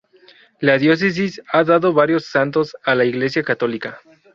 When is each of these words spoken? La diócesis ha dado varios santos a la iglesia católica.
La 0.59 0.79
diócesis 0.79 1.39
ha 1.51 1.63
dado 1.63 1.93
varios 1.93 2.25
santos 2.25 2.75
a 2.83 2.95
la 2.95 3.05
iglesia 3.05 3.43
católica. 3.43 4.01